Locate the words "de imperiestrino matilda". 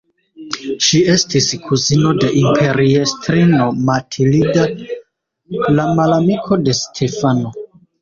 2.23-4.67